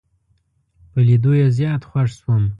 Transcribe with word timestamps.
په 0.91 0.99
لیدو 1.07 1.31
یې 1.41 1.47
زیات 1.57 1.81
خوښ 1.89 2.09
شوم. 2.19 2.43